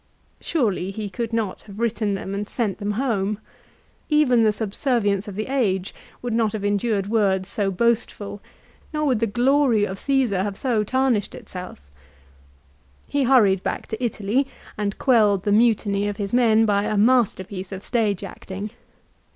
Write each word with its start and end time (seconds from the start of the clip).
Surely 0.39 0.89
he 0.89 1.11
could 1.11 1.31
not 1.31 1.61
have 1.61 1.77
written 1.79 2.15
them 2.15 2.33
and 2.33 2.49
sent 2.49 2.79
them 2.79 2.93
home! 2.93 3.37
Even 4.09 4.41
the 4.43 4.51
subservience 4.51 5.27
of 5.27 5.35
the 5.35 5.45
age 5.45 5.93
would 6.23 6.33
not 6.33 6.53
have 6.53 6.63
endured 6.65 7.05
words 7.05 7.47
so 7.47 7.69
boastful, 7.69 8.41
nor 8.91 9.05
would 9.05 9.19
the 9.19 9.27
glory 9.27 9.85
of 9.85 9.99
Csesar 9.99 10.41
have 10.41 10.57
so 10.57 10.83
tarnished 10.83 11.35
itself. 11.35 11.87
He 13.07 13.25
hurried 13.25 13.61
back 13.61 13.85
to 13.89 14.03
Italy 14.03 14.47
and 14.75 14.97
quelled 14.97 15.43
the 15.43 15.51
mutiny 15.51 16.07
of 16.07 16.17
his 16.17 16.33
men 16.33 16.65
by 16.65 16.85
a 16.85 16.97
masterpiece 16.97 17.71
of 17.71 17.83
stage 17.83 18.23
acting. 18.23 18.71